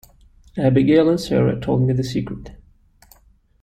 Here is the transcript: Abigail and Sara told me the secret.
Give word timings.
Abigail 0.57 1.09
and 1.11 1.19
Sara 1.21 1.59
told 1.61 1.83
me 1.83 1.93
the 1.93 2.03
secret. 2.03 2.53